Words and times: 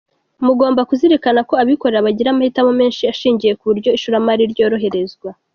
Mugomba 0.45 0.81
kuzirikana 0.89 1.41
ko 1.49 1.53
abikorera 1.61 2.05
bagira 2.07 2.29
amahitamo 2.31 2.71
menshi 2.79 3.01
ashingiye 3.13 3.53
ku 3.59 3.63
buryo 3.69 3.89
ishoramari 3.97 4.43
ryoroherezwa. 4.53 5.29